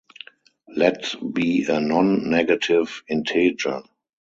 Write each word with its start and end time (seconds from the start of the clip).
Let 0.75 1.13
be 1.31 1.65
a 1.69 1.79
non-negative 1.79 3.03
integer. 3.07 3.83